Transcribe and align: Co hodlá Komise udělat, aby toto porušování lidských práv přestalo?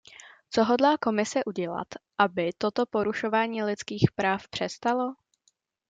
Co 0.49 0.63
hodlá 0.63 0.97
Komise 0.97 1.43
udělat, 1.45 1.87
aby 2.17 2.49
toto 2.57 2.85
porušování 2.85 3.63
lidských 3.63 4.11
práv 4.15 4.47
přestalo? 4.47 5.15